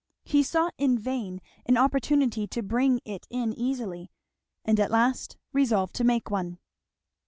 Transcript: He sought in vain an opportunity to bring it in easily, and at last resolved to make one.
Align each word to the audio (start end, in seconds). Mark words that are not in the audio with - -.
He 0.23 0.41
sought 0.41 0.73
in 0.79 0.97
vain 0.97 1.41
an 1.67 1.77
opportunity 1.77 2.47
to 2.47 2.63
bring 2.63 3.01
it 3.05 3.27
in 3.29 3.53
easily, 3.53 4.09
and 4.65 4.79
at 4.79 4.89
last 4.89 5.37
resolved 5.53 5.93
to 5.97 6.03
make 6.03 6.31
one. 6.31 6.57